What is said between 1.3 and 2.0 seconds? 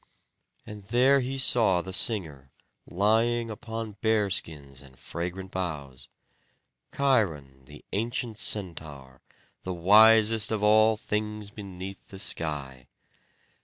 saw the